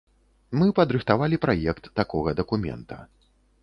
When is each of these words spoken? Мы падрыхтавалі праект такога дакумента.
Мы 0.61 0.69
падрыхтавалі 0.79 1.41
праект 1.45 1.93
такога 2.03 2.29
дакумента. 2.43 2.95